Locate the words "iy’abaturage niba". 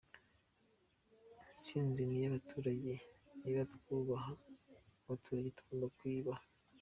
2.19-3.61